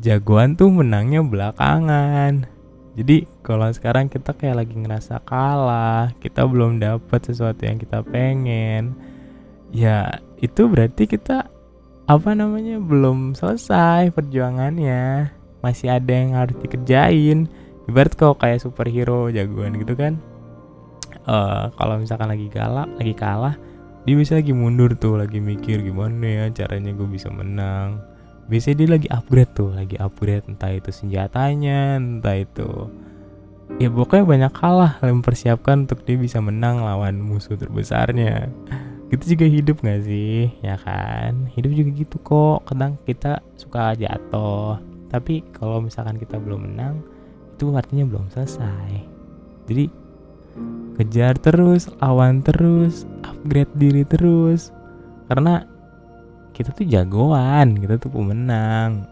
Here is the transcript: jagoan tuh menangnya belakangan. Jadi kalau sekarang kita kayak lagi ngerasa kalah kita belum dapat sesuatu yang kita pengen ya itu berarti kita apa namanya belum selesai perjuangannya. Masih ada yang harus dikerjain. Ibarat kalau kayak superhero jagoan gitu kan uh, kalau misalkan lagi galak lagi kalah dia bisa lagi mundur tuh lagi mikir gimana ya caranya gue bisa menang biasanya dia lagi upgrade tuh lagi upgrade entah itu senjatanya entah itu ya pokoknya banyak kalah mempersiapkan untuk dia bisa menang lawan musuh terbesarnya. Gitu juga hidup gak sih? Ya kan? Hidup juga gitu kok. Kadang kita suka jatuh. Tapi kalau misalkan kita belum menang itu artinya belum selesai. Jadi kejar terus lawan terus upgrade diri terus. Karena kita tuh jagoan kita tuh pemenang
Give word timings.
jagoan 0.00 0.56
tuh 0.56 0.72
menangnya 0.72 1.20
belakangan. 1.22 2.48
Jadi 2.98 3.28
kalau 3.46 3.70
sekarang 3.70 4.10
kita 4.10 4.34
kayak 4.34 4.66
lagi 4.66 4.74
ngerasa 4.74 5.22
kalah 5.22 6.10
kita 6.18 6.42
belum 6.42 6.82
dapat 6.82 7.20
sesuatu 7.22 7.62
yang 7.62 7.78
kita 7.78 8.02
pengen 8.02 8.98
ya 9.70 10.18
itu 10.42 10.66
berarti 10.66 11.06
kita 11.06 11.46
apa 12.10 12.30
namanya 12.34 12.82
belum 12.82 13.38
selesai 13.38 14.10
perjuangannya. 14.10 15.30
Masih 15.62 15.92
ada 15.92 16.10
yang 16.10 16.34
harus 16.34 16.56
dikerjain. 16.58 17.46
Ibarat 17.86 18.16
kalau 18.16 18.34
kayak 18.34 18.64
superhero 18.64 19.30
jagoan 19.30 19.78
gitu 19.78 19.94
kan 19.94 20.18
uh, 21.26 21.68
kalau 21.74 21.94
misalkan 22.00 22.30
lagi 22.30 22.46
galak 22.48 22.88
lagi 22.96 23.14
kalah 23.14 23.54
dia 24.08 24.14
bisa 24.16 24.38
lagi 24.40 24.56
mundur 24.56 24.96
tuh 24.96 25.20
lagi 25.20 25.42
mikir 25.42 25.84
gimana 25.84 26.24
ya 26.24 26.44
caranya 26.54 26.96
gue 26.96 27.08
bisa 27.08 27.28
menang 27.28 28.00
biasanya 28.50 28.76
dia 28.82 28.88
lagi 28.98 29.08
upgrade 29.08 29.52
tuh 29.54 29.70
lagi 29.70 29.96
upgrade 30.02 30.44
entah 30.50 30.74
itu 30.74 30.90
senjatanya 30.90 32.02
entah 32.02 32.34
itu 32.34 32.90
ya 33.78 33.86
pokoknya 33.92 34.24
banyak 34.26 34.52
kalah 34.56 34.98
mempersiapkan 34.98 35.86
untuk 35.86 36.02
dia 36.02 36.18
bisa 36.18 36.42
menang 36.42 36.82
lawan 36.82 37.22
musuh 37.22 37.54
terbesarnya. 37.54 38.50
Gitu 39.10 39.34
juga 39.36 39.46
hidup 39.46 39.76
gak 39.82 40.06
sih? 40.06 40.50
Ya 40.62 40.78
kan? 40.78 41.50
Hidup 41.54 41.74
juga 41.74 41.90
gitu 41.94 42.16
kok. 42.22 42.66
Kadang 42.66 42.98
kita 43.06 43.42
suka 43.58 43.94
jatuh. 43.94 44.78
Tapi 45.10 45.42
kalau 45.54 45.82
misalkan 45.82 46.18
kita 46.18 46.38
belum 46.38 46.70
menang 46.70 47.02
itu 47.54 47.70
artinya 47.74 48.06
belum 48.06 48.30
selesai. 48.30 48.90
Jadi 49.66 49.90
kejar 50.98 51.38
terus 51.42 51.90
lawan 51.98 52.42
terus 52.42 53.06
upgrade 53.26 53.70
diri 53.74 54.06
terus. 54.06 54.70
Karena 55.26 55.66
kita 56.60 56.76
tuh 56.76 56.84
jagoan 56.84 57.80
kita 57.80 57.96
tuh 57.96 58.12
pemenang 58.12 59.08